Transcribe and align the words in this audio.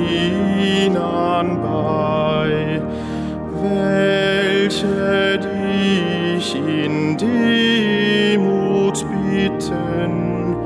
Dienern 0.00 1.60
bei, 1.62 2.80
welche 3.62 5.38
dich 5.38 6.54
in 6.54 7.16
Demut 7.16 9.04
bitten, 9.30 10.56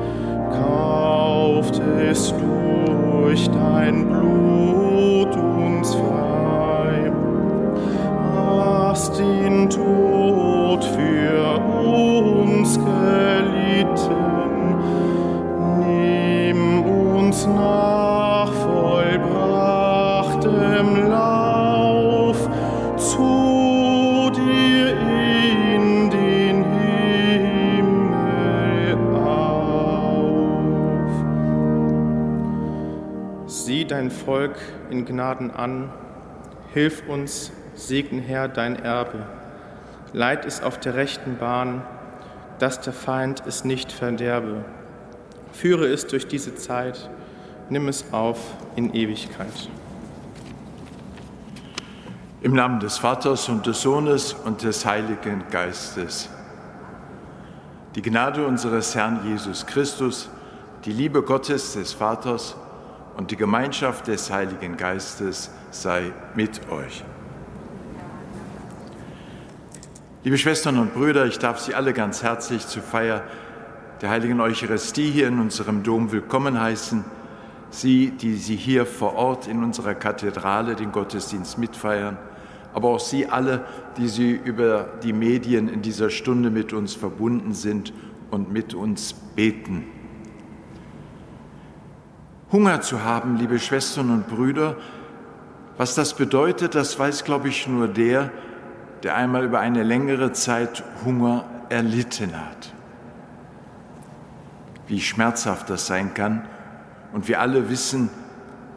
kauftest 0.50 2.34
durch 2.38 3.48
dein 3.48 4.08
Blut 4.08 5.36
uns 5.36 5.94
frei, 5.94 7.12
hast 8.34 9.18
Volk 34.24 34.56
in 34.90 35.04
Gnaden 35.04 35.50
an, 35.50 35.92
hilf 36.72 37.08
uns, 37.08 37.52
segne 37.74 38.20
Herr 38.20 38.48
dein 38.48 38.76
Erbe. 38.76 39.26
Leit 40.12 40.44
es 40.44 40.62
auf 40.62 40.78
der 40.78 40.94
rechten 40.94 41.36
Bahn, 41.38 41.82
dass 42.58 42.80
der 42.80 42.92
Feind 42.92 43.42
es 43.46 43.64
nicht 43.64 43.92
verderbe. 43.92 44.64
Führe 45.52 45.86
es 45.86 46.06
durch 46.06 46.26
diese 46.26 46.54
Zeit, 46.54 47.10
nimm 47.68 47.88
es 47.88 48.12
auf 48.12 48.38
in 48.76 48.94
Ewigkeit. 48.94 49.68
Im 52.42 52.54
Namen 52.54 52.80
des 52.80 52.98
Vaters 52.98 53.48
und 53.48 53.66
des 53.66 53.82
Sohnes 53.82 54.34
und 54.34 54.62
des 54.62 54.84
Heiligen 54.84 55.44
Geistes. 55.50 56.28
Die 57.94 58.02
Gnade 58.02 58.46
unseres 58.46 58.94
Herrn 58.94 59.20
Jesus 59.24 59.64
Christus, 59.66 60.28
die 60.84 60.92
Liebe 60.92 61.22
Gottes 61.22 61.74
des 61.74 61.92
Vaters 61.92 62.56
und 63.16 63.30
die 63.30 63.36
Gemeinschaft 63.36 64.08
des 64.08 64.30
Heiligen 64.30 64.76
Geistes 64.76 65.50
sei 65.70 66.12
mit 66.34 66.70
euch. 66.70 67.04
Liebe 70.24 70.38
Schwestern 70.38 70.78
und 70.78 70.94
Brüder, 70.94 71.26
ich 71.26 71.38
darf 71.38 71.60
Sie 71.60 71.74
alle 71.74 71.92
ganz 71.92 72.22
herzlich 72.22 72.66
zur 72.66 72.82
Feier 72.82 73.22
der 74.00 74.10
heiligen 74.10 74.40
Eucharistie 74.40 75.10
hier 75.10 75.28
in 75.28 75.38
unserem 75.38 75.82
Dom 75.82 76.12
willkommen 76.12 76.60
heißen. 76.60 77.04
Sie, 77.70 78.10
die 78.10 78.34
Sie 78.34 78.56
hier 78.56 78.86
vor 78.86 79.14
Ort 79.14 79.46
in 79.46 79.62
unserer 79.62 79.94
Kathedrale 79.94 80.76
den 80.76 80.92
Gottesdienst 80.92 81.58
mitfeiern, 81.58 82.16
aber 82.72 82.88
auch 82.88 83.00
Sie 83.00 83.26
alle, 83.26 83.64
die 83.96 84.08
Sie 84.08 84.30
über 84.32 84.88
die 85.02 85.12
Medien 85.12 85.68
in 85.68 85.82
dieser 85.82 86.10
Stunde 86.10 86.50
mit 86.50 86.72
uns 86.72 86.94
verbunden 86.94 87.52
sind 87.52 87.92
und 88.30 88.52
mit 88.52 88.74
uns 88.74 89.12
beten. 89.12 89.86
Hunger 92.52 92.80
zu 92.80 93.02
haben, 93.02 93.36
liebe 93.36 93.58
Schwestern 93.58 94.10
und 94.10 94.28
Brüder, 94.28 94.76
was 95.76 95.94
das 95.94 96.14
bedeutet, 96.14 96.74
das 96.74 96.98
weiß, 96.98 97.24
glaube 97.24 97.48
ich, 97.48 97.66
nur 97.66 97.88
der, 97.88 98.30
der 99.02 99.16
einmal 99.16 99.44
über 99.44 99.60
eine 99.60 99.82
längere 99.82 100.32
Zeit 100.32 100.84
Hunger 101.04 101.44
erlitten 101.68 102.32
hat. 102.34 102.72
Wie 104.86 105.00
schmerzhaft 105.00 105.70
das 105.70 105.86
sein 105.86 106.14
kann. 106.14 106.46
Und 107.12 107.28
wir 107.28 107.40
alle 107.40 107.70
wissen, 107.70 108.10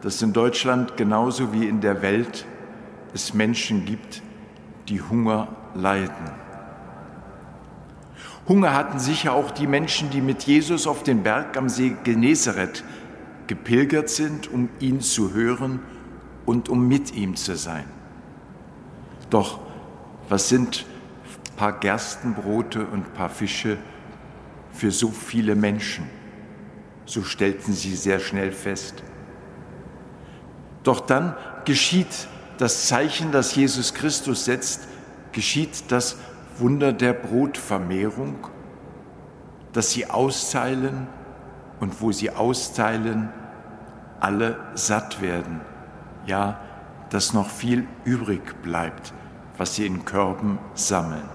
dass 0.02 0.22
in 0.22 0.32
Deutschland 0.32 0.96
genauso 0.96 1.52
wie 1.52 1.66
in 1.66 1.80
der 1.80 2.02
Welt 2.02 2.46
es 3.14 3.34
Menschen 3.34 3.84
gibt, 3.84 4.22
die 4.88 5.00
Hunger 5.00 5.48
leiden. 5.74 6.30
Hunger 8.48 8.74
hatten 8.74 8.98
sicher 8.98 9.34
auch 9.34 9.50
die 9.50 9.66
Menschen, 9.66 10.10
die 10.10 10.22
mit 10.22 10.44
Jesus 10.44 10.86
auf 10.86 11.02
den 11.02 11.22
Berg 11.22 11.56
am 11.56 11.68
See 11.68 11.96
Genezareth 12.04 12.82
gepilgert 13.48 14.08
sind, 14.08 14.52
um 14.52 14.68
ihn 14.78 15.00
zu 15.00 15.34
hören 15.34 15.80
und 16.46 16.68
um 16.68 16.86
mit 16.86 17.14
ihm 17.14 17.34
zu 17.34 17.56
sein. 17.56 17.84
Doch 19.30 19.60
was 20.28 20.48
sind 20.48 20.86
paar 21.56 21.80
Gerstenbrote 21.80 22.86
und 22.86 23.14
paar 23.14 23.30
Fische 23.30 23.78
für 24.72 24.92
so 24.92 25.08
viele 25.08 25.56
Menschen? 25.56 26.06
So 27.06 27.24
stellten 27.24 27.72
sie 27.72 27.96
sehr 27.96 28.20
schnell 28.20 28.52
fest. 28.52 29.02
Doch 30.84 31.00
dann 31.00 31.34
geschieht 31.64 32.28
das 32.58 32.86
Zeichen, 32.86 33.32
das 33.32 33.54
Jesus 33.54 33.94
Christus 33.94 34.44
setzt, 34.44 34.86
geschieht 35.32 35.84
das 35.88 36.16
Wunder 36.58 36.92
der 36.92 37.12
Brotvermehrung, 37.12 38.36
dass 39.72 39.92
sie 39.92 40.06
austeilen 40.06 41.06
und 41.80 42.00
wo 42.00 42.12
sie 42.12 42.30
austeilen, 42.30 43.28
alle 44.20 44.56
satt 44.74 45.22
werden. 45.22 45.60
Ja, 46.26 46.60
dass 47.10 47.32
noch 47.32 47.48
viel 47.48 47.86
übrig 48.04 48.62
bleibt 48.62 49.12
was 49.58 49.74
sie 49.74 49.86
in 49.86 50.04
Körben 50.04 50.58
sammeln. 50.74 51.28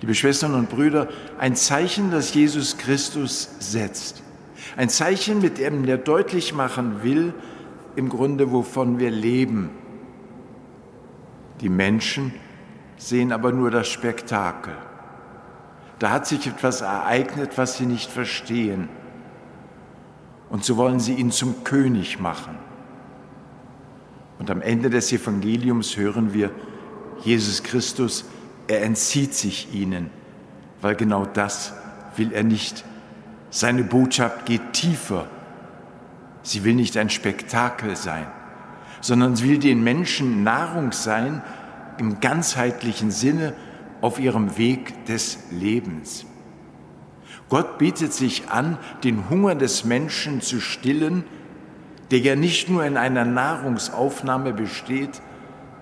Liebe 0.00 0.14
Schwestern 0.14 0.54
und 0.54 0.68
Brüder, 0.68 1.08
ein 1.38 1.56
Zeichen, 1.56 2.10
das 2.10 2.34
Jesus 2.34 2.76
Christus 2.76 3.48
setzt. 3.58 4.22
Ein 4.76 4.88
Zeichen, 4.88 5.40
mit 5.40 5.58
dem 5.58 5.84
er 5.84 5.98
deutlich 5.98 6.54
machen 6.54 7.02
will, 7.02 7.34
im 7.96 8.08
Grunde, 8.08 8.52
wovon 8.52 8.98
wir 8.98 9.10
leben. 9.10 9.70
Die 11.60 11.68
Menschen 11.68 12.32
sehen 12.96 13.32
aber 13.32 13.52
nur 13.52 13.70
das 13.70 13.88
Spektakel. 13.88 14.74
Da 16.02 16.10
hat 16.10 16.26
sich 16.26 16.48
etwas 16.48 16.80
ereignet, 16.80 17.56
was 17.58 17.76
sie 17.76 17.86
nicht 17.86 18.10
verstehen. 18.10 18.88
Und 20.50 20.64
so 20.64 20.76
wollen 20.76 20.98
sie 20.98 21.14
ihn 21.14 21.30
zum 21.30 21.62
König 21.62 22.18
machen. 22.18 22.58
Und 24.40 24.50
am 24.50 24.62
Ende 24.62 24.90
des 24.90 25.12
Evangeliums 25.12 25.96
hören 25.96 26.34
wir, 26.34 26.50
Jesus 27.22 27.62
Christus, 27.62 28.24
er 28.66 28.82
entzieht 28.82 29.32
sich 29.32 29.72
ihnen, 29.72 30.10
weil 30.80 30.96
genau 30.96 31.24
das 31.24 31.72
will 32.16 32.32
er 32.32 32.42
nicht. 32.42 32.84
Seine 33.50 33.84
Botschaft 33.84 34.44
geht 34.44 34.72
tiefer. 34.72 35.28
Sie 36.42 36.64
will 36.64 36.74
nicht 36.74 36.96
ein 36.96 37.10
Spektakel 37.10 37.94
sein, 37.94 38.26
sondern 39.00 39.36
sie 39.36 39.48
will 39.48 39.58
den 39.60 39.84
Menschen 39.84 40.42
Nahrung 40.42 40.90
sein 40.90 41.44
im 41.98 42.18
ganzheitlichen 42.18 43.12
Sinne 43.12 43.54
auf 44.02 44.20
ihrem 44.20 44.58
Weg 44.58 45.06
des 45.06 45.38
Lebens. 45.50 46.26
Gott 47.48 47.78
bietet 47.78 48.12
sich 48.12 48.50
an, 48.50 48.78
den 49.04 49.30
Hunger 49.30 49.54
des 49.54 49.84
Menschen 49.84 50.42
zu 50.42 50.60
stillen, 50.60 51.24
der 52.10 52.18
ja 52.18 52.36
nicht 52.36 52.68
nur 52.68 52.84
in 52.84 52.98
einer 52.98 53.24
Nahrungsaufnahme 53.24 54.52
besteht, 54.52 55.22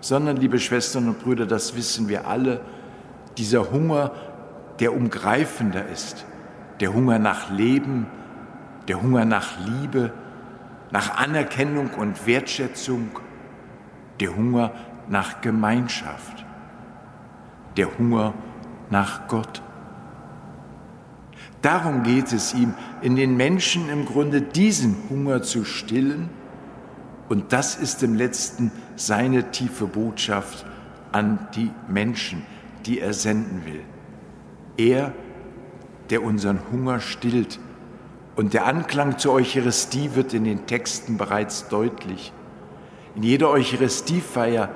sondern, 0.01 0.37
liebe 0.37 0.59
Schwestern 0.59 1.09
und 1.09 1.23
Brüder, 1.23 1.47
das 1.47 1.77
wissen 1.77 2.09
wir 2.09 2.29
alle, 2.29 2.61
dieser 3.39 3.71
Hunger, 3.73 4.13
der 4.79 4.95
umgreifender 4.95 5.87
ist, 5.89 6.25
der 6.81 6.95
Hunger 6.95 7.19
nach 7.19 7.51
Leben, 7.51 8.07
der 8.89 9.03
Hunger 9.03 9.25
nach 9.25 9.59
Liebe, 9.67 10.13
nach 10.91 11.19
Anerkennung 11.19 11.91
und 11.91 12.27
Wertschätzung, 12.27 13.11
der 14.21 14.35
Hunger 14.35 14.73
nach 15.09 15.41
Gemeinschaft, 15.41 16.45
der 17.77 17.99
Hunger 17.99 18.35
nach 18.91 19.29
Gott. 19.29 19.63
Darum 21.63 22.03
geht 22.03 22.33
es 22.33 22.55
ihm, 22.55 22.75
in 23.03 23.17
den 23.17 23.37
Menschen 23.37 23.89
im 23.91 24.07
Grunde 24.07 24.41
diesen 24.41 24.97
Hunger 25.11 25.43
zu 25.43 25.65
stillen. 25.65 26.31
Und 27.29 27.53
das 27.53 27.77
ist 27.77 28.03
im 28.03 28.15
letzten 28.15 28.73
seine 28.97 29.51
tiefe 29.51 29.87
Botschaft 29.87 30.65
an 31.13 31.49
die 31.55 31.71
Menschen, 31.89 32.45
die 32.87 32.99
er 32.99 33.13
senden 33.13 33.65
will. 33.67 33.83
Er, 34.77 35.13
der 36.09 36.23
unseren 36.23 36.61
Hunger 36.73 37.01
stillt. 37.01 37.61
Und 38.37 38.55
der 38.55 38.67
Anklang 38.67 39.19
zur 39.19 39.35
Eucharistie 39.35 40.15
wird 40.15 40.33
in 40.33 40.45
den 40.45 40.67
Texten 40.67 41.19
bereits 41.19 41.69
deutlich. 41.69 42.33
In 43.15 43.23
jeder 43.23 43.51
Eucharistiefeier 43.51 44.71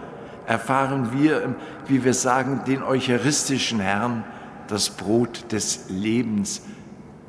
erfahren 0.47 1.11
wir, 1.13 1.55
wie 1.87 2.05
wir 2.05 2.15
sagen, 2.15 2.63
den 2.67 2.83
eucharistischen 2.83 3.81
Herrn, 3.81 4.25
das 4.69 4.91
Brot 4.91 5.53
des 5.53 5.87
Lebens, 5.89 6.63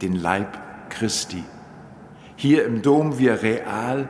den 0.01 0.15
Leib 0.15 0.57
Christi. 0.89 1.43
Hier 2.35 2.65
im 2.65 2.81
Dom 2.81 3.17
wir 3.17 3.41
real, 3.41 4.07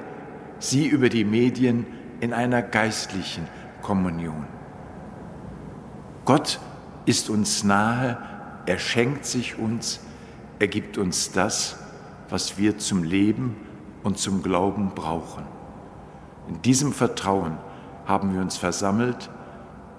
Sie 0.57 0.87
über 0.87 1.09
die 1.09 1.25
Medien 1.25 1.85
in 2.21 2.33
einer 2.33 2.61
geistlichen 2.61 3.47
Kommunion. 3.81 4.47
Gott 6.23 6.59
ist 7.05 7.29
uns 7.29 7.63
nahe, 7.63 8.17
er 8.65 8.79
schenkt 8.79 9.25
sich 9.25 9.59
uns, 9.59 9.99
er 10.57 10.67
gibt 10.67 10.97
uns 10.97 11.31
das, 11.31 11.77
was 12.29 12.57
wir 12.57 12.77
zum 12.79 13.03
Leben 13.03 13.57
und 14.01 14.17
zum 14.17 14.41
Glauben 14.41 14.91
brauchen. 14.95 15.43
In 16.47 16.61
diesem 16.61 16.93
Vertrauen 16.93 17.57
haben 18.05 18.33
wir 18.33 18.41
uns 18.41 18.57
versammelt, 18.57 19.29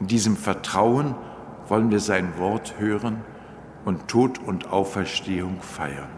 in 0.00 0.06
diesem 0.06 0.36
Vertrauen 0.36 1.14
wollen 1.68 1.90
wir 1.90 2.00
sein 2.00 2.38
Wort 2.38 2.74
hören 2.78 3.22
und 3.84 4.08
Tod 4.08 4.38
und 4.38 4.70
Auferstehung 4.72 5.60
feiern. 5.60 6.08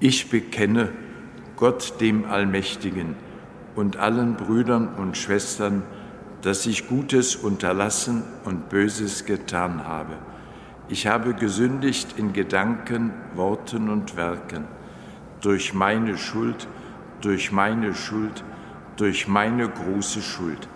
Ich 0.00 0.28
bekenne 0.28 0.90
Gott 1.56 2.00
dem 2.00 2.26
Allmächtigen 2.26 3.16
und 3.76 3.96
allen 3.96 4.34
Brüdern 4.34 4.88
und 4.88 5.16
Schwestern, 5.16 5.82
dass 6.42 6.66
ich 6.66 6.88
Gutes 6.88 7.34
unterlassen 7.34 8.22
und 8.44 8.68
Böses 8.68 9.24
getan 9.24 9.86
habe. 9.86 10.12
Ich 10.88 11.06
habe 11.06 11.34
gesündigt 11.34 12.14
in 12.18 12.32
Gedanken, 12.32 13.12
Worten 13.34 13.88
und 13.88 14.16
Werken, 14.16 14.64
durch 15.40 15.74
meine 15.74 16.16
Schuld, 16.18 16.68
durch 17.20 17.52
meine 17.52 17.94
Schuld, 17.94 18.44
durch 18.96 19.28
meine 19.28 19.68
große 19.68 20.22
Schuld. 20.22 20.68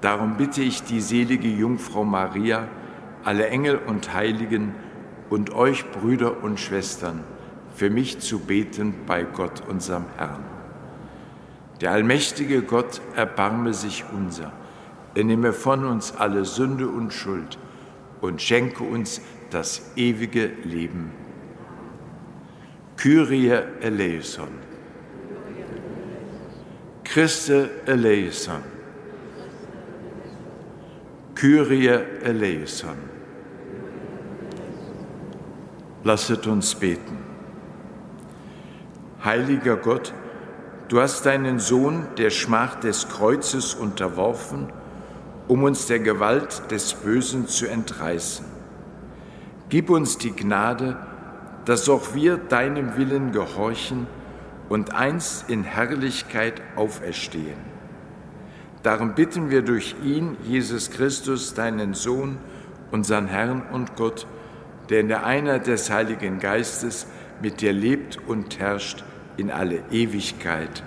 Darum 0.00 0.36
bitte 0.36 0.62
ich 0.62 0.82
die 0.82 1.00
selige 1.00 1.48
Jungfrau 1.48 2.04
Maria, 2.04 2.68
alle 3.24 3.48
Engel 3.48 3.76
und 3.76 4.14
Heiligen 4.14 4.74
und 5.28 5.54
euch 5.54 5.90
Brüder 5.92 6.42
und 6.42 6.58
Schwestern, 6.58 7.22
für 7.74 7.90
mich 7.90 8.18
zu 8.20 8.40
beten 8.40 8.94
bei 9.06 9.24
Gott, 9.24 9.62
unserem 9.68 10.04
Herrn. 10.16 10.44
Der 11.80 11.92
allmächtige 11.92 12.62
Gott 12.62 13.00
erbarme 13.16 13.74
sich 13.74 14.04
unser, 14.12 14.52
er 15.14 15.24
nehme 15.24 15.52
von 15.52 15.84
uns 15.84 16.14
alle 16.16 16.44
Sünde 16.44 16.88
und 16.88 17.12
Schuld 17.12 17.58
und 18.20 18.40
schenke 18.40 18.84
uns 18.84 19.20
das 19.50 19.92
ewige 19.96 20.46
Leben. 20.64 21.10
Kyrie 22.96 23.62
eleison. 23.80 24.69
Christe 27.12 27.68
eleison. 27.86 28.62
Kyrie 31.34 31.88
eleison. 32.22 32.96
Lasset 36.04 36.46
uns 36.46 36.72
beten. 36.76 37.18
Heiliger 39.24 39.74
Gott, 39.74 40.14
du 40.86 41.00
hast 41.00 41.26
deinen 41.26 41.58
Sohn 41.58 42.06
der 42.16 42.30
Schmach 42.30 42.76
des 42.76 43.08
Kreuzes 43.08 43.74
unterworfen, 43.74 44.72
um 45.48 45.64
uns 45.64 45.86
der 45.86 45.98
Gewalt 45.98 46.70
des 46.70 46.94
Bösen 46.94 47.48
zu 47.48 47.66
entreißen. 47.66 48.46
Gib 49.68 49.90
uns 49.90 50.16
die 50.16 50.30
Gnade, 50.30 50.96
dass 51.64 51.88
auch 51.88 52.14
wir 52.14 52.36
deinem 52.36 52.96
Willen 52.96 53.32
gehorchen 53.32 54.06
und 54.70 54.94
einst 54.94 55.50
in 55.50 55.64
Herrlichkeit 55.64 56.62
auferstehen. 56.76 57.58
Darum 58.82 59.14
bitten 59.14 59.50
wir 59.50 59.60
durch 59.60 59.96
ihn, 60.02 60.38
Jesus 60.44 60.90
Christus, 60.90 61.52
deinen 61.52 61.92
Sohn, 61.92 62.38
unseren 62.92 63.26
Herrn 63.26 63.62
und 63.72 63.96
Gott, 63.96 64.26
der 64.88 65.00
in 65.00 65.08
der 65.08 65.26
Einheit 65.26 65.66
des 65.66 65.90
Heiligen 65.90 66.38
Geistes 66.38 67.06
mit 67.42 67.60
dir 67.60 67.72
lebt 67.72 68.18
und 68.26 68.58
herrscht 68.58 69.04
in 69.36 69.50
alle 69.50 69.82
Ewigkeit. 69.90 70.82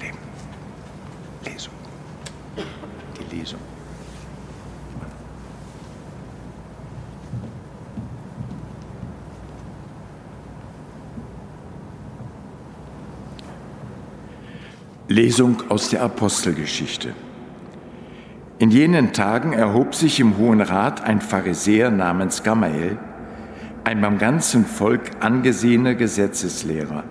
Leben. 0.00 0.18
Lesung. 1.44 1.74
Die 3.18 3.36
Lesung. 3.36 3.60
Lesung 15.16 15.62
aus 15.70 15.88
der 15.88 16.02
Apostelgeschichte. 16.02 17.14
In 18.58 18.70
jenen 18.70 19.14
Tagen 19.14 19.54
erhob 19.54 19.94
sich 19.94 20.20
im 20.20 20.36
Hohen 20.36 20.60
Rat 20.60 21.02
ein 21.02 21.22
Pharisäer 21.22 21.90
namens 21.90 22.42
Gamael, 22.42 22.98
ein 23.82 24.02
beim 24.02 24.18
ganzen 24.18 24.66
Volk 24.66 25.12
angesehener 25.20 25.94
Gesetzeslehrer. 25.94 27.04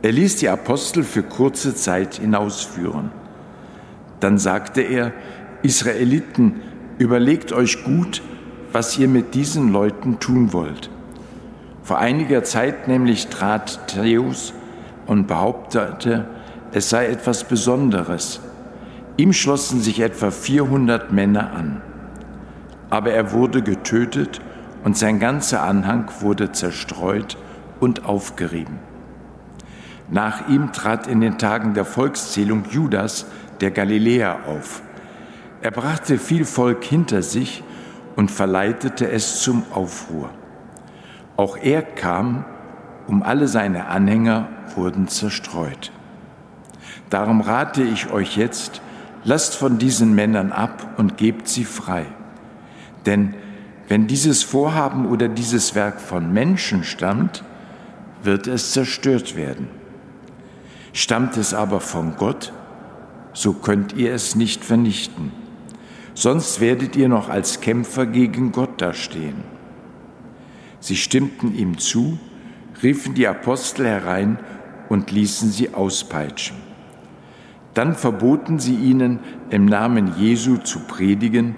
Er 0.00 0.12
ließ 0.12 0.36
die 0.36 0.48
Apostel 0.48 1.02
für 1.04 1.22
kurze 1.22 1.74
Zeit 1.74 2.14
hinausführen. 2.14 3.10
Dann 4.20 4.38
sagte 4.38 4.80
er, 4.80 5.12
Israeliten, 5.62 6.62
überlegt 6.96 7.52
euch 7.52 7.84
gut, 7.84 8.22
was 8.72 8.96
ihr 8.96 9.08
mit 9.08 9.34
diesen 9.34 9.70
Leuten 9.70 10.18
tun 10.18 10.54
wollt. 10.54 10.88
Vor 11.82 11.98
einiger 11.98 12.42
Zeit 12.42 12.88
nämlich 12.88 13.26
trat 13.26 13.86
Theus 13.88 14.54
und 15.06 15.26
behauptete, 15.26 16.26
es 16.72 16.88
sei 16.88 17.06
etwas 17.06 17.44
Besonderes. 17.44 18.40
Ihm 19.16 19.32
schlossen 19.32 19.80
sich 19.80 20.00
etwa 20.00 20.30
400 20.30 21.12
Männer 21.12 21.52
an. 21.52 21.82
Aber 22.88 23.12
er 23.12 23.32
wurde 23.32 23.62
getötet 23.62 24.40
und 24.84 24.96
sein 24.96 25.18
ganzer 25.18 25.62
Anhang 25.62 26.10
wurde 26.20 26.52
zerstreut 26.52 27.36
und 27.78 28.06
aufgerieben. 28.06 28.78
Nach 30.10 30.48
ihm 30.48 30.72
trat 30.72 31.06
in 31.06 31.20
den 31.20 31.38
Tagen 31.38 31.74
der 31.74 31.84
Volkszählung 31.84 32.64
Judas, 32.70 33.26
der 33.60 33.70
Galiläer, 33.70 34.40
auf. 34.46 34.82
Er 35.62 35.70
brachte 35.70 36.18
viel 36.18 36.44
Volk 36.44 36.84
hinter 36.84 37.22
sich 37.22 37.62
und 38.16 38.30
verleitete 38.30 39.10
es 39.10 39.40
zum 39.40 39.62
Aufruhr. 39.72 40.30
Auch 41.36 41.56
er 41.56 41.82
kam, 41.82 42.44
um 43.06 43.22
alle 43.22 43.48
seine 43.48 43.86
Anhänger 43.86 44.48
wurden 44.74 45.08
zerstreut. 45.08 45.92
Darum 47.12 47.42
rate 47.42 47.82
ich 47.82 48.10
euch 48.10 48.38
jetzt, 48.38 48.80
lasst 49.22 49.54
von 49.54 49.76
diesen 49.76 50.14
Männern 50.14 50.50
ab 50.50 50.94
und 50.96 51.18
gebt 51.18 51.46
sie 51.46 51.66
frei. 51.66 52.06
Denn 53.04 53.34
wenn 53.86 54.06
dieses 54.06 54.42
Vorhaben 54.42 55.04
oder 55.04 55.28
dieses 55.28 55.74
Werk 55.74 56.00
von 56.00 56.32
Menschen 56.32 56.84
stammt, 56.84 57.44
wird 58.22 58.46
es 58.46 58.72
zerstört 58.72 59.36
werden. 59.36 59.68
Stammt 60.94 61.36
es 61.36 61.52
aber 61.52 61.80
von 61.80 62.16
Gott, 62.16 62.54
so 63.34 63.52
könnt 63.52 63.92
ihr 63.92 64.14
es 64.14 64.34
nicht 64.34 64.64
vernichten. 64.64 65.32
Sonst 66.14 66.62
werdet 66.62 66.96
ihr 66.96 67.10
noch 67.10 67.28
als 67.28 67.60
Kämpfer 67.60 68.06
gegen 68.06 68.52
Gott 68.52 68.80
dastehen. 68.80 69.44
Sie 70.80 70.96
stimmten 70.96 71.54
ihm 71.54 71.76
zu, 71.76 72.18
riefen 72.82 73.12
die 73.12 73.28
Apostel 73.28 73.84
herein 73.84 74.38
und 74.88 75.10
ließen 75.10 75.50
sie 75.50 75.74
auspeitschen. 75.74 76.71
Dann 77.74 77.94
verboten 77.94 78.58
sie 78.58 78.74
ihnen, 78.74 79.20
im 79.50 79.64
Namen 79.64 80.14
Jesu 80.18 80.58
zu 80.58 80.80
predigen 80.80 81.56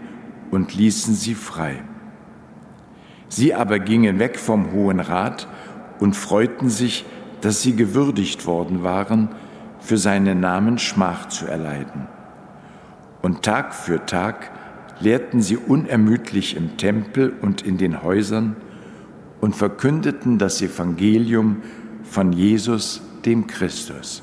und 0.50 0.75
ließen 0.75 1.14
sie 1.14 1.35
frei. 1.35 1.83
Sie 3.28 3.54
aber 3.54 3.80
gingen 3.80 4.18
weg 4.18 4.38
vom 4.38 4.73
Hohen 4.73 5.00
Rat 5.00 5.49
und 5.99 6.14
freuten 6.14 6.68
sich, 6.68 7.04
dass 7.40 7.62
sie 7.62 7.75
gewürdigt 7.75 8.47
worden 8.47 8.83
waren, 8.83 9.28
für 9.80 9.99
seinen 9.99 10.40
Namen 10.40 10.78
Schmach 10.78 11.28
zu 11.28 11.47
erleiden. 11.47 12.06
Und 13.23 13.42
Tag 13.42 13.75
für 13.75 14.06
Tag 14.06 14.50
lehrten 15.00 15.42
sie 15.42 15.56
unermüdlich 15.56 16.56
im 16.56 16.76
Tempel 16.76 17.35
und 17.42 17.62
in 17.62 17.76
den 17.76 18.02
Häusern 18.02 18.56
und 19.40 19.56
verkündeten 19.56 20.38
das 20.38 20.62
Evangelium 20.62 21.62
von 22.02 22.33
Jesus, 22.33 23.02
dem 23.25 23.47
Christus. 23.47 24.23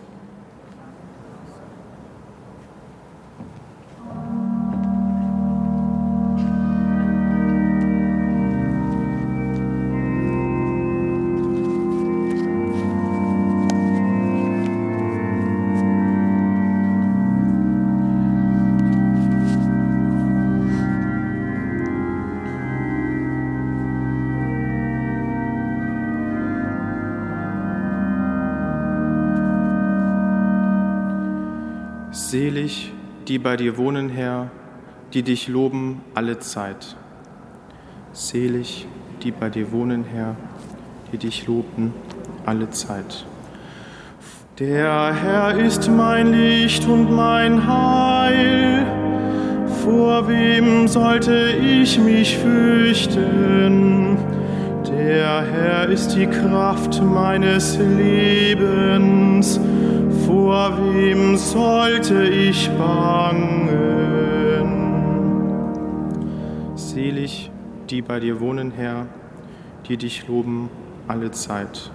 Die 33.31 33.39
bei 33.39 33.55
dir 33.55 33.77
wohnen, 33.77 34.09
Herr, 34.09 34.51
die 35.13 35.23
dich 35.23 35.47
loben 35.47 36.01
alle 36.13 36.39
Zeit. 36.39 36.97
Selig, 38.11 38.85
die 39.23 39.31
bei 39.31 39.49
dir 39.49 39.71
wohnen, 39.71 40.03
Herr, 40.03 40.35
die 41.09 41.17
dich 41.17 41.47
loben 41.47 41.93
alle 42.45 42.69
Zeit. 42.71 43.25
Der 44.59 45.13
Herr 45.13 45.57
ist 45.57 45.89
mein 45.89 46.33
Licht 46.33 46.85
und 46.85 47.09
mein 47.09 47.65
Heil. 47.65 48.85
Vor 49.81 50.27
wem 50.27 50.89
sollte 50.89 51.51
ich 51.51 51.97
mich 51.99 52.37
fürchten? 52.37 54.17
Der 54.89 55.41
Herr 55.41 55.87
ist 55.87 56.09
die 56.17 56.27
Kraft 56.27 57.01
meines 57.01 57.77
Lebens. 57.77 59.57
Vor 60.31 60.71
wem 60.77 61.35
sollte 61.35 62.23
ich 62.23 62.69
bangen? 62.77 63.51
Selig, 66.73 67.51
die 67.89 68.01
bei 68.01 68.21
dir 68.21 68.39
wohnen, 68.39 68.71
Herr, 68.71 69.07
die 69.89 69.97
dich 69.97 70.25
loben 70.29 70.69
alle 71.05 71.31
Zeit. 71.31 71.91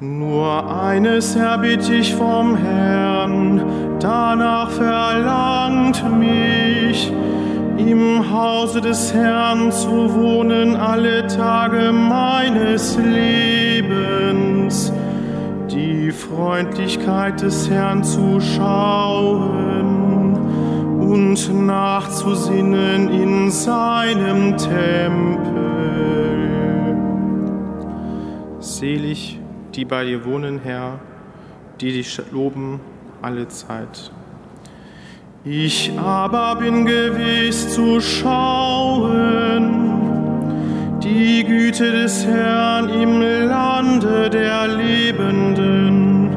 Nur 0.00 0.82
eines 0.82 1.36
erbitte 1.36 1.94
ich 1.94 2.16
vom 2.16 2.56
Herrn, 2.56 3.62
danach 4.00 4.70
verlangt 4.70 6.02
mich, 6.18 7.12
im 7.78 8.28
Hause 8.28 8.80
des 8.80 9.14
Herrn 9.14 9.70
zu 9.70 10.12
wohnen 10.12 10.74
alle 10.74 11.28
Tage 11.28 11.92
meines 11.92 12.98
Lebens, 12.98 13.75
die 16.06 16.12
Freundlichkeit 16.12 17.42
des 17.42 17.68
Herrn 17.68 18.04
zu 18.04 18.40
schauen 18.40 20.36
und 21.00 21.66
nachzusinnen 21.66 23.08
in 23.08 23.50
seinem 23.50 24.56
Tempel. 24.56 25.66
Selig 28.60 29.40
die 29.74 29.84
bei 29.84 30.04
dir 30.04 30.24
wohnen, 30.24 30.60
Herr, 30.62 31.00
die 31.80 31.90
dich 31.90 32.20
loben 32.30 32.78
alle 33.20 33.48
Zeit. 33.48 34.12
Ich 35.44 35.90
aber 35.98 36.54
bin 36.54 36.86
gewiss 36.86 37.74
zu 37.74 38.00
schauen 38.00 39.85
die 41.06 41.44
Güte 41.44 41.92
des 41.92 42.26
Herrn 42.26 42.88
im 42.88 43.20
Lande 43.20 44.28
der 44.28 44.66
Lebenden. 44.66 46.30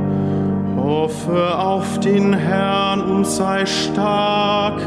Hoffe 0.77 1.57
auf 1.57 1.99
den 1.99 2.33
Herrn 2.33 3.01
und 3.01 3.25
sei 3.25 3.65
stark. 3.65 4.79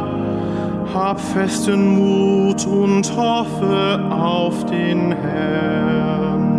Hab 0.95 1.21
festen 1.21 1.97
Mut 1.97 2.65
und 2.67 3.17
hoffe 3.17 4.09
auf 4.11 4.65
den 4.67 5.13
Herrn. 5.13 6.52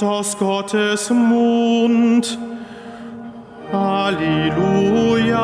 Wort 0.00 0.12
aus 0.12 0.38
Gottes 0.38 1.10
Mund. 1.10 2.38
Halleluja, 3.72 5.40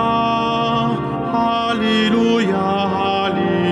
Halleluja, 1.32 2.90
Halleluja. 2.94 3.64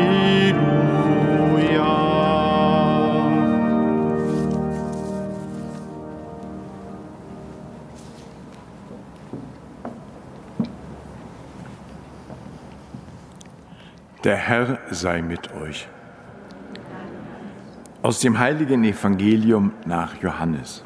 Der 14.25 14.37
Herr 14.37 14.79
sei 14.91 15.23
mit 15.23 15.53
euch. 15.55 15.87
Aus 18.03 18.19
dem 18.19 18.39
heiligen 18.39 18.83
Evangelium 18.85 19.73
nach 19.87 20.21
Johannes. 20.21 20.85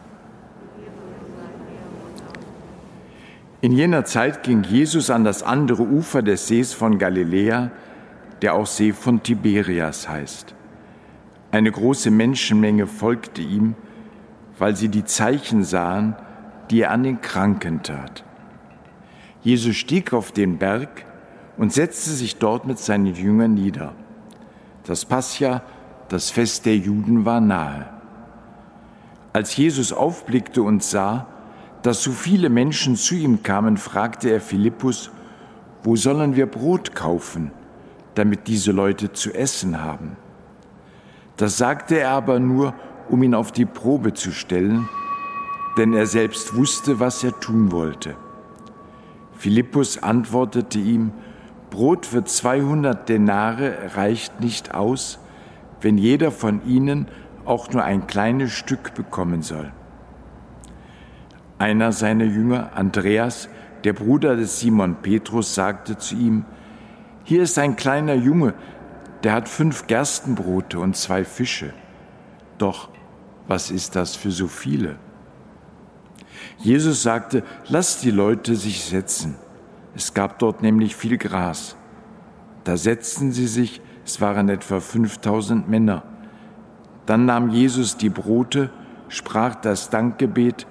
In 3.62 3.72
jener 3.72 4.04
Zeit 4.04 4.42
ging 4.42 4.62
Jesus 4.62 5.08
an 5.08 5.24
das 5.24 5.42
andere 5.42 5.82
Ufer 5.82 6.22
des 6.22 6.46
Sees 6.46 6.74
von 6.74 6.98
Galiläa, 6.98 7.70
der 8.42 8.54
auch 8.54 8.66
See 8.66 8.92
von 8.92 9.22
Tiberias 9.22 10.08
heißt. 10.08 10.54
Eine 11.50 11.72
große 11.72 12.10
Menschenmenge 12.10 12.86
folgte 12.86 13.40
ihm, 13.40 13.74
weil 14.58 14.76
sie 14.76 14.90
die 14.90 15.04
Zeichen 15.04 15.64
sahen, 15.64 16.16
die 16.70 16.82
er 16.82 16.90
an 16.90 17.02
den 17.02 17.22
Kranken 17.22 17.82
tat. 17.82 18.24
Jesus 19.42 19.76
stieg 19.76 20.12
auf 20.12 20.32
den 20.32 20.58
Berg, 20.58 21.06
und 21.56 21.72
setzte 21.72 22.10
sich 22.10 22.36
dort 22.36 22.66
mit 22.66 22.78
seinen 22.78 23.14
Jüngern 23.14 23.54
nieder. 23.54 23.94
Das 24.84 25.04
Pascha, 25.04 25.62
das 26.08 26.30
Fest 26.30 26.66
der 26.66 26.76
Juden, 26.76 27.24
war 27.24 27.40
nahe. 27.40 27.86
Als 29.32 29.56
Jesus 29.56 29.92
aufblickte 29.92 30.62
und 30.62 30.82
sah, 30.82 31.26
dass 31.82 32.02
so 32.02 32.12
viele 32.12 32.48
Menschen 32.48 32.96
zu 32.96 33.14
ihm 33.14 33.42
kamen, 33.42 33.76
fragte 33.76 34.30
er 34.30 34.40
Philippus, 34.40 35.10
wo 35.82 35.94
sollen 35.94 36.34
wir 36.34 36.46
Brot 36.46 36.94
kaufen, 36.94 37.52
damit 38.14 38.48
diese 38.48 38.72
Leute 38.72 39.12
zu 39.12 39.32
essen 39.32 39.82
haben? 39.82 40.16
Das 41.36 41.58
sagte 41.58 41.98
er 41.98 42.10
aber 42.10 42.40
nur, 42.40 42.74
um 43.08 43.22
ihn 43.22 43.34
auf 43.34 43.52
die 43.52 43.66
Probe 43.66 44.14
zu 44.14 44.32
stellen, 44.32 44.88
denn 45.76 45.92
er 45.92 46.06
selbst 46.06 46.56
wusste, 46.56 46.98
was 46.98 47.22
er 47.22 47.38
tun 47.38 47.70
wollte. 47.70 48.16
Philippus 49.34 50.02
antwortete 50.02 50.78
ihm, 50.78 51.12
Brot 51.70 52.06
für 52.06 52.24
200 52.24 53.08
Denare 53.08 53.94
reicht 53.94 54.40
nicht 54.40 54.74
aus, 54.74 55.18
wenn 55.86 55.98
jeder 55.98 56.32
von 56.32 56.66
ihnen 56.66 57.06
auch 57.44 57.70
nur 57.70 57.84
ein 57.84 58.08
kleines 58.08 58.50
Stück 58.50 58.94
bekommen 58.94 59.42
soll. 59.42 59.72
Einer 61.58 61.92
seiner 61.92 62.24
Jünger, 62.24 62.72
Andreas, 62.74 63.48
der 63.84 63.92
Bruder 63.92 64.34
des 64.34 64.58
Simon 64.58 64.96
Petrus, 64.96 65.54
sagte 65.54 65.96
zu 65.96 66.16
ihm, 66.16 66.44
hier 67.22 67.40
ist 67.40 67.56
ein 67.56 67.76
kleiner 67.76 68.14
Junge, 68.14 68.54
der 69.22 69.32
hat 69.32 69.48
fünf 69.48 69.86
Gerstenbrote 69.86 70.80
und 70.80 70.96
zwei 70.96 71.24
Fische. 71.24 71.72
Doch 72.58 72.88
was 73.46 73.70
ist 73.70 73.94
das 73.94 74.16
für 74.16 74.32
so 74.32 74.48
viele? 74.48 74.96
Jesus 76.58 77.04
sagte, 77.04 77.44
lasst 77.68 78.02
die 78.02 78.10
Leute 78.10 78.56
sich 78.56 78.82
setzen. 78.82 79.36
Es 79.94 80.14
gab 80.14 80.40
dort 80.40 80.62
nämlich 80.62 80.96
viel 80.96 81.16
Gras. 81.16 81.76
Da 82.64 82.76
setzten 82.76 83.30
sie 83.30 83.46
sich, 83.46 83.80
es 84.06 84.20
waren 84.20 84.48
etwa 84.48 84.78
5000 84.78 85.68
Männer. 85.68 86.04
Dann 87.06 87.26
nahm 87.26 87.50
Jesus 87.50 87.96
die 87.96 88.08
Brote, 88.08 88.70
sprach 89.08 89.56
das 89.56 89.90
Dankgebet 89.90 90.68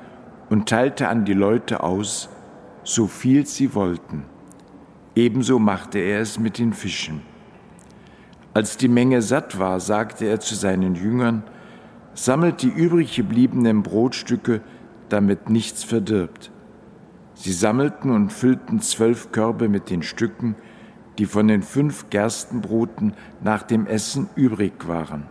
und 0.50 0.70
teilte 0.70 1.10
an 1.10 1.25
die 1.25 1.34
Leute 1.34 1.84
aus, 1.84 2.30
so 2.86 3.08
viel 3.08 3.46
sie 3.46 3.75
wollten. 3.75 4.24
Ebenso 5.15 5.60
machte 5.60 6.00
er 6.00 6.22
es 6.22 6.39
mit 6.39 6.60
den 6.60 6.72
Fischen. 6.72 7.24
Als 8.54 8.77
die 8.77 8.88
Menge 8.88 9.22
satt 9.22 9.60
war, 9.60 9.82
sagte 9.82 10.25
er 10.25 10.39
zu 10.39 10.56
seinen 10.56 10.96
Jüngern, 10.96 11.44
sammelt 12.13 12.62
die 12.62 12.70
übrig 12.70 13.18
gebliebenen 13.18 13.84
Brotstücke, 13.84 14.62
damit 15.10 15.50
nichts 15.50 15.84
verdirbt. 15.84 16.51
Sie 17.34 17.51
sammelten 17.51 18.12
und 18.12 18.32
füllten 18.32 18.80
zwölf 18.80 19.34
Körbe 19.34 19.68
mit 19.68 19.89
den 19.89 20.04
Stücken, 20.04 20.56
die 21.17 21.25
von 21.25 21.48
den 21.48 21.62
fünf 21.62 22.10
Gerstenbroten 22.10 23.13
nach 23.41 23.63
dem 23.63 23.88
Essen 23.88 24.29
übrig 24.36 24.88
waren. 24.88 25.24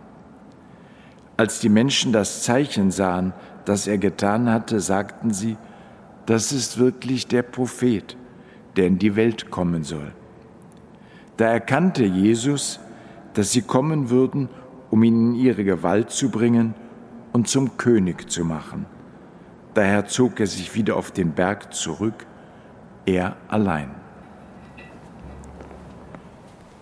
Als 1.37 1.59
die 1.59 1.69
Menschen 1.69 2.13
das 2.13 2.43
Zeichen 2.43 2.91
sahen, 2.91 3.33
das 3.65 3.87
er 3.87 3.97
getan 3.97 4.49
hatte, 4.49 4.79
sagten 4.79 5.31
sie, 5.31 5.57
das 6.25 6.51
ist 6.51 6.77
wirklich 6.77 7.27
der 7.27 7.43
Prophet, 7.43 8.17
der 8.77 8.87
in 8.87 8.97
die 8.97 9.15
Welt 9.15 9.51
kommen 9.51 9.83
soll. 9.83 10.13
Da 11.37 11.45
erkannte 11.45 12.05
Jesus, 12.05 12.79
dass 13.33 13.51
sie 13.51 13.61
kommen 13.61 14.09
würden, 14.09 14.49
um 14.89 15.03
ihn 15.03 15.33
in 15.33 15.35
ihre 15.35 15.63
Gewalt 15.63 16.09
zu 16.09 16.29
bringen 16.29 16.73
und 17.33 17.49
zum 17.49 17.77
König 17.77 18.29
zu 18.29 18.45
machen. 18.45 18.85
Daher 19.73 20.05
zog 20.05 20.39
er 20.39 20.47
sich 20.47 20.73
wieder 20.73 20.95
auf 20.95 21.11
den 21.11 21.33
Berg 21.33 21.73
zurück, 21.73 22.25
er 23.05 23.35
allein. 23.49 24.04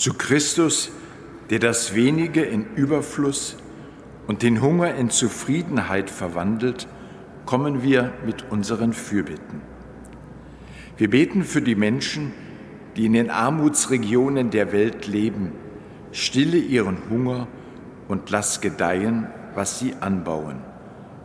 Zu 0.00 0.14
Christus, 0.14 0.90
der 1.50 1.58
das 1.58 1.94
Wenige 1.94 2.40
in 2.40 2.64
Überfluss 2.74 3.58
und 4.26 4.42
den 4.42 4.62
Hunger 4.62 4.94
in 4.94 5.10
Zufriedenheit 5.10 6.08
verwandelt, 6.08 6.88
kommen 7.44 7.82
wir 7.82 8.14
mit 8.24 8.50
unseren 8.50 8.94
Fürbitten. 8.94 9.60
Wir 10.96 11.10
beten 11.10 11.44
für 11.44 11.60
die 11.60 11.74
Menschen, 11.74 12.32
die 12.96 13.04
in 13.04 13.12
den 13.12 13.28
Armutsregionen 13.28 14.48
der 14.48 14.72
Welt 14.72 15.06
leben. 15.06 15.52
Stille 16.12 16.56
ihren 16.56 17.10
Hunger 17.10 17.46
und 18.08 18.30
lass 18.30 18.62
gedeihen, 18.62 19.26
was 19.54 19.80
sie 19.80 19.92
anbauen. 20.00 20.60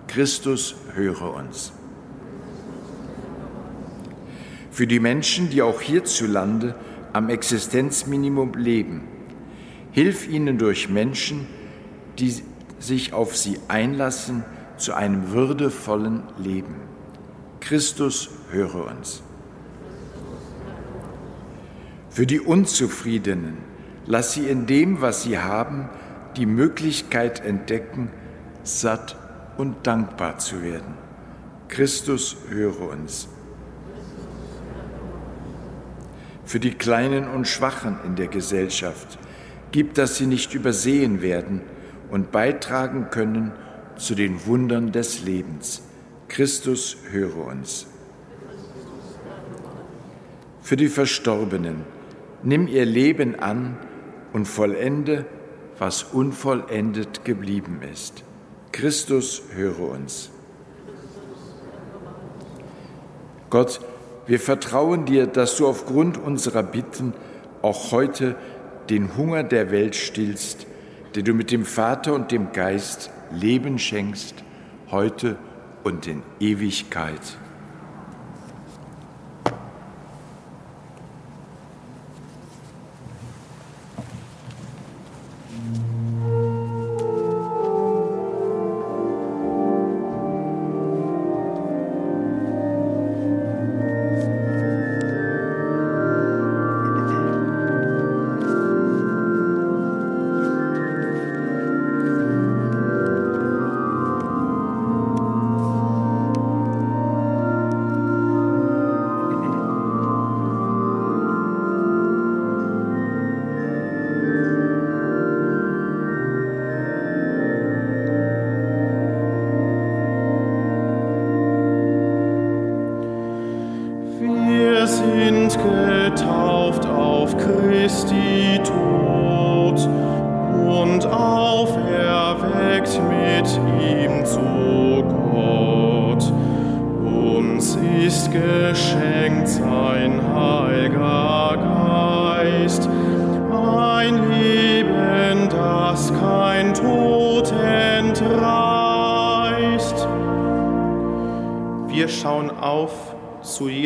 Christus, 0.08 0.76
höre 0.94 1.34
uns. 1.34 1.72
Für 4.70 4.86
die 4.86 5.00
Menschen, 5.00 5.50
die 5.50 5.62
auch 5.62 5.80
hierzulande 5.80 6.76
am 7.16 7.30
Existenzminimum 7.30 8.56
leben. 8.56 9.08
Hilf 9.92 10.28
ihnen 10.28 10.58
durch 10.58 10.90
Menschen, 10.90 11.48
die 12.20 12.36
sich 12.78 13.14
auf 13.14 13.38
sie 13.38 13.58
einlassen, 13.70 14.44
zu 14.76 14.94
einem 14.94 15.32
würdevollen 15.32 16.24
Leben. 16.38 16.76
Christus, 17.62 18.30
höre 18.52 18.88
uns. 18.92 19.24
Für 22.10 22.28
die 22.28 22.42
Unzufriedenen, 22.42 23.60
lass 24.06 24.34
sie 24.34 24.50
in 24.50 24.66
dem, 24.66 25.00
was 25.00 25.24
sie 25.24 25.40
haben, 25.40 25.88
die 26.36 26.46
Möglichkeit 26.46 27.46
entdecken, 27.46 28.10
satt 28.64 29.16
und 29.58 29.88
dankbar 29.88 30.38
zu 30.40 30.62
werden. 30.62 30.96
Christus, 31.70 32.36
höre 32.50 32.90
uns. 32.90 33.30
Für 36.46 36.60
die 36.60 36.74
Kleinen 36.74 37.28
und 37.28 37.48
Schwachen 37.48 37.98
in 38.06 38.16
der 38.16 38.28
Gesellschaft. 38.28 39.18
Gib, 39.72 39.94
dass 39.96 40.18
sie 40.18 40.28
nicht 40.28 40.54
übersehen 40.54 41.22
werden 41.22 41.62
und 42.10 42.32
beitragen 42.32 43.10
können 43.10 43.52
zu 43.98 44.16
den 44.16 44.46
Wundern 44.46 44.92
des 44.92 45.24
Lebens. 45.24 45.82
Christus, 46.28 46.98
höre 47.12 47.38
uns. 47.38 47.88
Für 50.62 50.76
die 50.76 50.88
Verstorbenen, 50.88 51.84
nimm 52.44 52.68
ihr 52.68 52.86
Leben 52.86 53.40
an 53.40 53.78
und 54.34 54.48
vollende, 54.48 55.26
was 55.78 56.04
unvollendet 56.04 57.26
geblieben 57.26 57.82
ist. 57.92 58.24
Christus, 58.72 59.44
höre 59.54 59.80
uns. 59.80 60.32
Gott, 63.50 63.80
wir 64.28 64.40
vertrauen 64.40 65.06
dir, 65.06 65.28
dass 65.28 65.58
du 65.58 65.68
aufgrund 65.68 66.18
unserer 66.18 66.64
Bitten 66.64 67.14
auch 67.62 67.92
heute 67.92 68.36
den 68.90 69.18
Hunger 69.18 69.44
der 69.44 69.72
Welt 69.72 69.96
stillst, 69.96 70.68
der 71.16 71.24
du 71.24 71.34
mit 71.34 71.52
dem 71.52 71.66
Vater 71.66 72.14
und 72.14 72.32
dem 72.32 72.52
Geist 72.52 73.10
Leben 73.32 73.80
schenkst, 73.80 74.36
heute 74.92 75.38
und 75.84 76.08
in 76.08 76.22
Ewigkeit. 76.40 77.38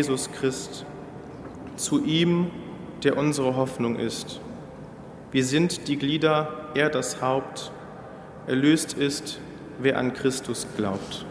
Jesus 0.10 0.32
Christ, 0.32 0.86
zu 1.76 2.04
ihm, 2.04 2.50
der 3.04 3.16
unsere 3.16 3.56
Hoffnung 3.56 3.96
ist. 3.98 4.40
Wir 5.32 5.46
sind 5.46 5.88
die 5.88 5.98
Glieder, 5.98 6.70
er 6.74 6.90
das 6.90 7.22
Haupt. 7.22 7.72
Erlöst 8.48 8.94
ist, 8.94 9.40
wer 9.78 9.98
an 10.00 10.14
Christus 10.14 10.66
glaubt. 10.76 11.26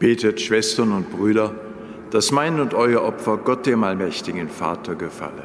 Betet, 0.00 0.40
Schwestern 0.40 0.92
und 0.92 1.10
Brüder, 1.10 1.54
dass 2.10 2.32
mein 2.32 2.58
und 2.58 2.72
euer 2.72 3.02
Opfer 3.02 3.36
Gott 3.36 3.66
dem 3.66 3.84
allmächtigen 3.84 4.48
Vater 4.48 4.94
gefalle. 4.94 5.42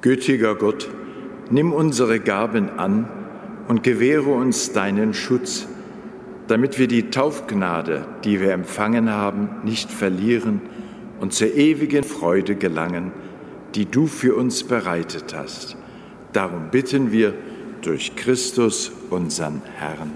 Gütiger 0.00 0.54
Gott, 0.54 0.88
nimm 1.50 1.74
unsere 1.74 2.20
Gaben 2.20 2.70
an 2.78 3.06
und 3.68 3.82
gewähre 3.82 4.30
uns 4.30 4.72
deinen 4.72 5.12
Schutz, 5.12 5.68
damit 6.48 6.78
wir 6.78 6.88
die 6.88 7.10
Taufgnade, 7.10 8.06
die 8.24 8.40
wir 8.40 8.52
empfangen 8.52 9.10
haben, 9.10 9.50
nicht 9.62 9.90
verlieren 9.90 10.62
und 11.20 11.32
zur 11.32 11.54
ewigen 11.54 12.04
Freude 12.04 12.56
gelangen, 12.56 13.12
die 13.74 13.86
du 13.86 14.06
für 14.06 14.34
uns 14.36 14.64
bereitet 14.64 15.34
hast. 15.34 15.76
Darum 16.32 16.70
bitten 16.70 17.12
wir 17.12 17.34
durch 17.82 18.16
Christus, 18.16 18.92
unseren 19.10 19.62
Herrn. 19.76 20.12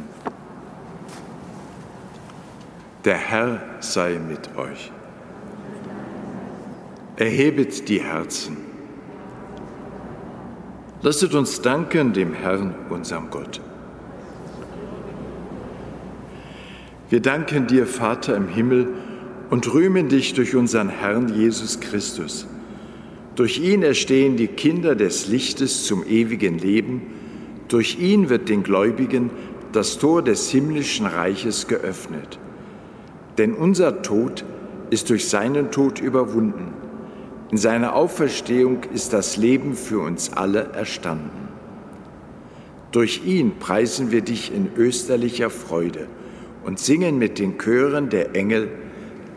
Der 3.04 3.16
Herr 3.16 3.62
sei 3.80 4.18
mit 4.18 4.56
euch. 4.56 4.92
Erhebet 7.16 7.88
die 7.88 8.00
Herzen. 8.00 8.56
Lasset 11.02 11.34
uns 11.34 11.62
danken 11.62 12.12
dem 12.12 12.34
Herrn, 12.34 12.74
unserem 12.90 13.30
Gott. 13.30 13.60
Wir 17.08 17.20
danken 17.20 17.66
dir, 17.66 17.86
Vater 17.86 18.36
im 18.36 18.48
Himmel, 18.48 18.88
und 19.50 19.74
rühmen 19.74 20.08
dich 20.08 20.32
durch 20.32 20.54
unseren 20.54 20.88
Herrn 20.88 21.34
Jesus 21.34 21.80
Christus. 21.80 22.46
Durch 23.34 23.58
ihn 23.58 23.82
erstehen 23.82 24.36
die 24.36 24.46
Kinder 24.46 24.94
des 24.94 25.26
Lichtes 25.26 25.84
zum 25.84 26.06
ewigen 26.06 26.58
Leben. 26.58 27.02
Durch 27.68 27.98
ihn 27.98 28.28
wird 28.28 28.48
den 28.48 28.62
Gläubigen 28.62 29.30
das 29.72 29.98
Tor 29.98 30.22
des 30.22 30.50
himmlischen 30.50 31.06
Reiches 31.06 31.66
geöffnet. 31.66 32.38
Denn 33.38 33.54
unser 33.54 34.02
Tod 34.02 34.44
ist 34.90 35.10
durch 35.10 35.28
seinen 35.28 35.70
Tod 35.70 36.00
überwunden. 36.00 36.74
In 37.50 37.58
seiner 37.58 37.94
Auferstehung 37.94 38.84
ist 38.92 39.12
das 39.12 39.36
Leben 39.36 39.74
für 39.74 40.00
uns 40.00 40.32
alle 40.32 40.70
erstanden. 40.72 41.48
Durch 42.92 43.24
ihn 43.24 43.58
preisen 43.58 44.10
wir 44.10 44.20
dich 44.20 44.52
in 44.52 44.68
österlicher 44.76 45.50
Freude 45.50 46.06
und 46.64 46.78
singen 46.78 47.18
mit 47.18 47.38
den 47.38 47.58
Chören 47.58 48.10
der 48.10 48.34
Engel 48.34 48.68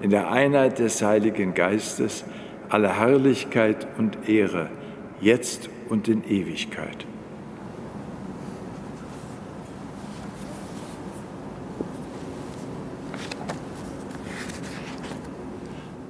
in 0.00 0.10
der 0.10 0.30
Einheit 0.30 0.78
des 0.78 1.02
Heiligen 1.02 1.54
Geistes 1.54 2.24
alle 2.68 2.98
Herrlichkeit 2.98 3.86
und 3.98 4.28
Ehre, 4.28 4.68
jetzt 5.20 5.70
und 5.88 6.08
in 6.08 6.24
Ewigkeit. 6.28 7.06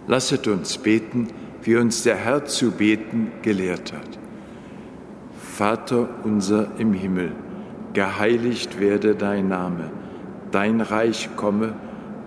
Lasset 0.08 0.46
uns 0.46 0.78
beten, 0.78 1.28
wie 1.62 1.76
uns 1.76 2.04
der 2.04 2.16
Herr 2.16 2.44
zu 2.44 2.70
beten 2.70 3.32
gelehrt 3.42 3.92
hat. 3.92 4.18
Vater 5.36 6.08
unser 6.22 6.68
im 6.78 6.92
Himmel, 6.92 7.32
geheiligt 7.92 8.78
werde 8.78 9.16
dein 9.16 9.48
Name, 9.48 9.90
dein 10.52 10.80
Reich 10.80 11.30
komme, 11.34 11.74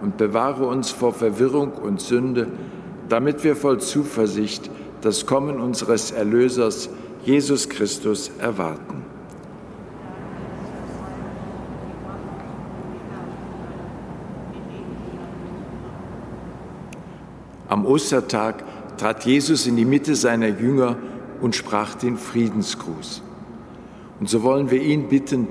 und 0.00 0.16
bewahre 0.16 0.66
uns 0.66 0.90
vor 0.90 1.12
Verwirrung 1.12 1.72
und 1.72 2.00
Sünde, 2.00 2.48
damit 3.08 3.44
wir 3.44 3.56
voll 3.56 3.80
Zuversicht 3.80 4.70
das 5.00 5.26
Kommen 5.26 5.60
unseres 5.60 6.10
Erlösers, 6.10 6.88
Jesus 7.24 7.68
Christus, 7.68 8.30
erwarten. 8.38 9.02
Am 17.68 17.86
Ostertag 17.86 18.64
trat 18.98 19.24
Jesus 19.24 19.66
in 19.66 19.76
die 19.76 19.84
Mitte 19.84 20.14
seiner 20.14 20.48
Jünger 20.48 20.96
und 21.40 21.54
sprach 21.54 21.94
den 21.94 22.16
Friedensgruß. 22.16 23.22
Und 24.20 24.30
so 24.30 24.42
wollen 24.42 24.70
wir 24.70 24.80
ihn 24.80 25.08
bitten, 25.08 25.48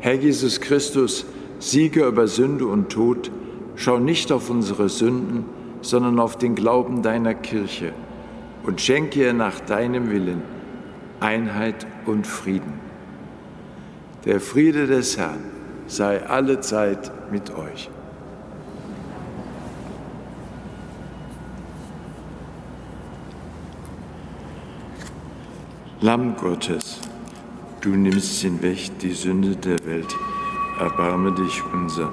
Herr 0.00 0.14
Jesus 0.14 0.60
Christus, 0.60 1.24
Sieger 1.58 2.06
über 2.06 2.28
Sünde 2.28 2.66
und 2.66 2.90
Tod, 2.90 3.30
schau 3.76 3.98
nicht 3.98 4.32
auf 4.32 4.50
unsere 4.50 4.88
Sünden, 4.88 5.44
sondern 5.82 6.18
auf 6.18 6.36
den 6.36 6.54
Glauben 6.54 7.02
deiner 7.02 7.34
Kirche 7.34 7.92
und 8.64 8.80
schenke 8.80 9.20
ihr 9.20 9.32
nach 9.32 9.60
deinem 9.60 10.10
Willen 10.10 10.42
Einheit 11.20 11.86
und 12.06 12.26
Frieden. 12.26 12.74
Der 14.24 14.40
Friede 14.40 14.86
des 14.86 15.16
Herrn 15.16 15.44
sei 15.86 16.26
alle 16.26 16.60
Zeit 16.60 17.12
mit 17.30 17.54
euch. 17.54 17.88
Lamm 26.00 26.36
Gottes, 26.36 27.00
du 27.80 27.90
nimmst 27.90 28.42
hinweg 28.42 28.98
die 29.00 29.12
Sünde 29.12 29.56
der 29.56 29.84
Welt, 29.86 30.14
erbarme 30.78 31.32
dich 31.32 31.62
unser. 31.72 32.12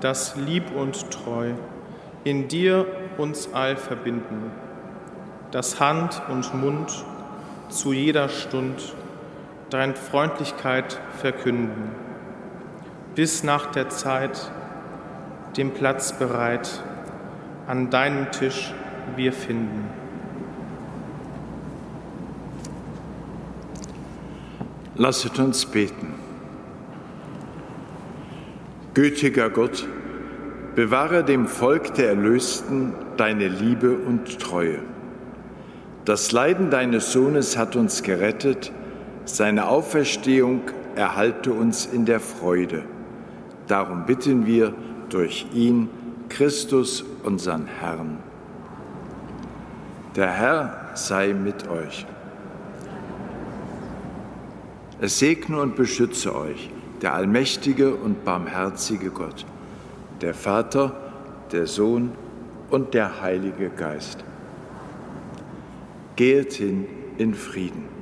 Dass 0.00 0.36
lieb 0.36 0.74
und 0.74 1.10
treu 1.10 1.52
in 2.24 2.48
dir 2.48 2.86
uns 3.18 3.52
all 3.52 3.76
verbinden, 3.76 4.50
dass 5.50 5.78
Hand 5.78 6.22
und 6.30 6.54
Mund 6.54 7.04
zu 7.68 7.92
jeder 7.92 8.28
Stund 8.28 8.94
dein 9.70 9.94
Freundlichkeit 9.94 11.00
verkünden, 11.18 11.90
bis 13.14 13.44
nach 13.44 13.66
der 13.66 13.88
Zeit 13.88 14.50
dem 15.56 15.72
Platz 15.72 16.12
bereit 16.18 16.82
an 17.66 17.90
deinem 17.90 18.30
Tisch 18.30 18.72
wir 19.16 19.32
finden. 19.32 19.88
Lasset 24.96 25.38
uns 25.38 25.66
beten. 25.66 26.23
Gütiger 28.94 29.50
Gott, 29.50 29.88
bewahre 30.76 31.24
dem 31.24 31.48
Volk 31.48 31.94
der 31.94 32.10
Erlösten 32.10 32.92
deine 33.16 33.48
Liebe 33.48 33.96
und 33.96 34.38
Treue. 34.38 34.78
Das 36.04 36.30
Leiden 36.30 36.70
deines 36.70 37.10
Sohnes 37.10 37.58
hat 37.58 37.74
uns 37.74 38.04
gerettet, 38.04 38.70
seine 39.24 39.66
Auferstehung 39.66 40.60
erhalte 40.94 41.52
uns 41.52 41.86
in 41.86 42.04
der 42.04 42.20
Freude. 42.20 42.84
Darum 43.66 44.06
bitten 44.06 44.46
wir 44.46 44.74
durch 45.08 45.46
ihn, 45.52 45.88
Christus, 46.28 47.04
unseren 47.24 47.66
Herrn. 47.66 48.18
Der 50.14 50.30
Herr 50.30 50.90
sei 50.94 51.32
mit 51.32 51.68
euch. 51.68 52.06
Es 55.00 55.18
segne 55.18 55.60
und 55.60 55.74
beschütze 55.74 56.32
euch 56.36 56.70
der 57.02 57.14
allmächtige 57.14 57.94
und 57.94 58.24
barmherzige 58.24 59.10
Gott, 59.10 59.44
der 60.20 60.34
Vater, 60.34 60.94
der 61.52 61.66
Sohn 61.66 62.12
und 62.70 62.94
der 62.94 63.20
Heilige 63.20 63.70
Geist. 63.70 64.24
Gehet 66.16 66.52
hin 66.52 66.86
in 67.18 67.34
Frieden. 67.34 67.93